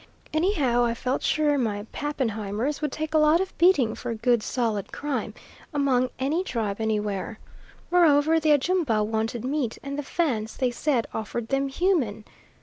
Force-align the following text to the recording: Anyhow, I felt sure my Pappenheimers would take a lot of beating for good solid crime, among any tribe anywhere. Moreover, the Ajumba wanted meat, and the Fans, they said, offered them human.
Anyhow, 0.33 0.83
I 0.83 0.95
felt 0.95 1.21
sure 1.21 1.59
my 1.59 1.85
Pappenheimers 1.93 2.81
would 2.81 2.91
take 2.91 3.13
a 3.13 3.19
lot 3.19 3.39
of 3.39 3.55
beating 3.59 3.93
for 3.93 4.15
good 4.15 4.41
solid 4.41 4.91
crime, 4.91 5.35
among 5.75 6.09
any 6.17 6.43
tribe 6.43 6.81
anywhere. 6.81 7.37
Moreover, 7.91 8.39
the 8.39 8.49
Ajumba 8.51 9.03
wanted 9.03 9.45
meat, 9.45 9.77
and 9.83 9.99
the 9.99 10.01
Fans, 10.01 10.57
they 10.57 10.71
said, 10.71 11.05
offered 11.13 11.49
them 11.49 11.67
human. 11.67 12.25